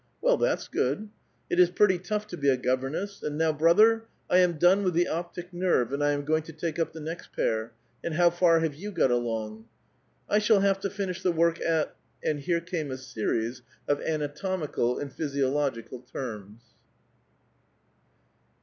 [0.23, 1.09] "Well, that's good.
[1.47, 3.21] It is pretty tough to be a governess.
[3.21, 3.53] And now.
[3.53, 6.91] brother, I am done with the optic nerve and I ain going to take up
[6.91, 9.65] the next pair, and how far have you got along?"
[10.07, 11.95] '* I shall have to finish the work at
[12.25, 16.63] —."And here came a series of anatomical and physiological terms.